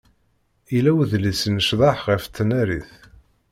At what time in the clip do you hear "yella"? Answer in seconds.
0.73-0.91